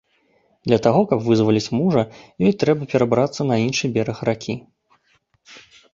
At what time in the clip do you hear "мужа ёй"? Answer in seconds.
1.81-2.53